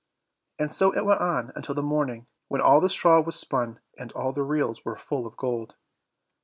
And 0.57 0.73
so 0.73 0.91
it 0.95 1.05
went 1.05 1.21
on 1.21 1.51
until 1.55 1.75
the 1.75 1.83
morning, 1.83 2.25
when 2.47 2.59
all 2.59 2.81
the 2.81 2.89
straw 2.89 3.21
was 3.21 3.35
spun, 3.35 3.81
and 3.99 4.11
all 4.13 4.33
the 4.33 4.41
reels 4.41 4.83
were 4.83 4.95
full 4.95 5.27
of 5.27 5.37
gold. 5.37 5.75